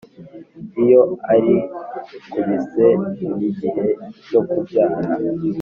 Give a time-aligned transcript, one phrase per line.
[0.81, 1.01] iyo
[1.33, 1.55] ari
[2.29, 2.85] ku bise
[3.21, 3.73] n igihe
[4.27, 4.97] cyo kubyara